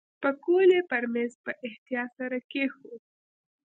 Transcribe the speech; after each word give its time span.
پکول 0.21 0.69
یې 0.75 0.81
پر 0.89 1.03
میز 1.13 1.33
په 1.45 1.51
احتیاط 1.67 2.09
سره 2.19 2.37
کېښود. 2.51 3.01